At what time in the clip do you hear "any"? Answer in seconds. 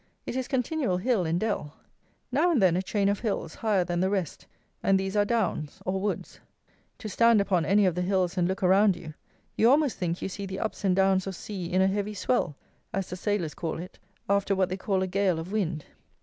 7.65-7.85